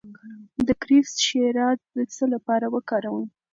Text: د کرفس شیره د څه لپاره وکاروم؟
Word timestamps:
د 0.67 0.69
کرفس 0.81 1.13
شیره 1.27 1.67
د 1.95 1.97
څه 2.15 2.25
لپاره 2.33 2.65
وکاروم؟ 2.75 3.27